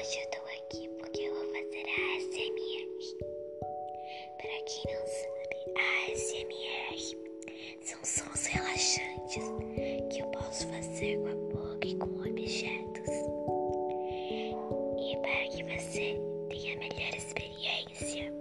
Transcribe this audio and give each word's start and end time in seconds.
Hoje 0.00 0.18
eu 0.18 0.30
tô 0.30 0.38
aqui 0.46 0.88
porque 0.98 1.20
eu 1.20 1.34
vou 1.34 1.44
fazer 1.44 1.84
a 1.84 2.16
ASMR. 2.16 3.18
Para 4.38 4.62
quem 4.64 4.82
não 4.94 5.06
sabe, 5.06 5.56
a 5.76 6.10
ASMR 6.10 6.96
são 7.82 8.02
sons 8.02 8.46
relaxantes 8.46 9.44
que 10.10 10.22
eu 10.22 10.26
posso 10.28 10.66
fazer 10.68 11.18
com 11.18 11.26
a 11.26 11.34
boca 11.34 11.86
e 11.86 11.94
com 11.96 12.08
objetos. 12.18 13.10
E 14.96 15.16
para 15.18 15.48
que 15.50 15.64
você 15.64 16.18
tenha 16.48 16.76
a 16.76 16.78
melhor 16.78 17.14
experiência, 17.14 18.32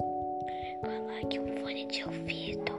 coloque 0.79 1.39
um 1.39 1.61
fone 1.61 1.85
de 1.87 2.05
ouvido. 2.05 2.71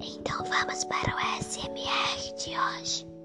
Então 0.00 0.44
vamos 0.44 0.82
para 0.82 1.14
o 1.14 1.38
ASMR 1.38 2.34
de 2.34 2.50
hoje. 2.58 3.15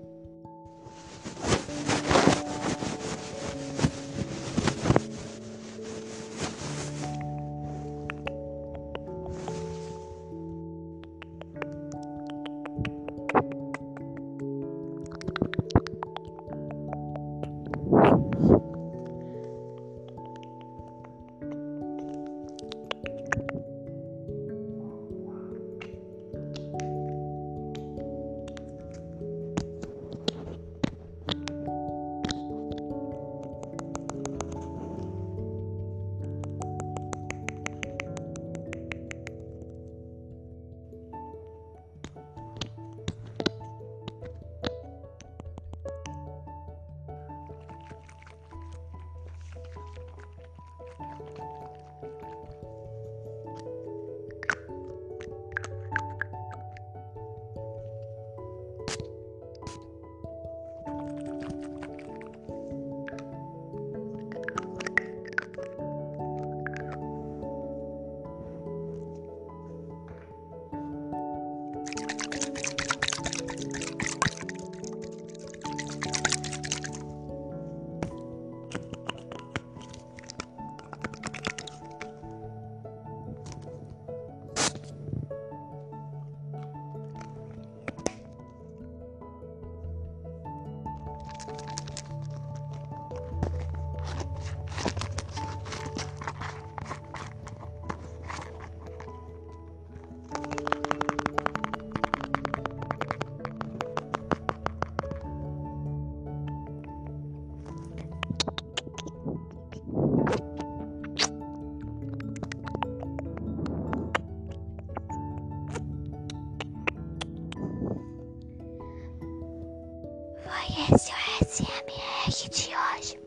Foi 120.43 120.95
esse 120.95 121.11
o 121.11 121.45
SMR 121.45 122.49
de 122.49 122.69
hoje. 122.75 123.19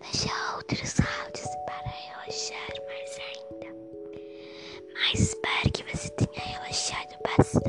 Deixa 0.00 0.56
outros 0.56 0.94
áudios 1.00 1.48
para 1.66 1.90
relaxar 1.90 2.74
mais 2.86 3.18
ainda. 3.18 3.68
Mas 4.94 5.20
espero 5.20 5.72
que 5.72 5.84
você 5.84 6.08
tenha 6.10 6.46
relaxado 6.46 7.16
bastante. 7.24 7.67